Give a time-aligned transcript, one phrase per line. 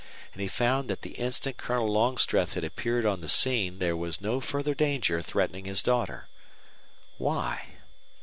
[0.33, 4.19] And he found that the instant Colonel Longstreth had appeared on the scene there was
[4.19, 6.27] no further danger threatening his daughter.
[7.19, 7.65] Why?